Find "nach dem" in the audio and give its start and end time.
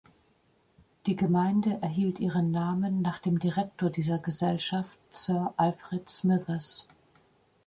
3.03-3.37